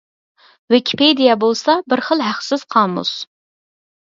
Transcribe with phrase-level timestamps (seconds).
[0.73, 3.15] ۋىكىپېدىيە بولسا بىر خىل ھەقسىز قامۇس.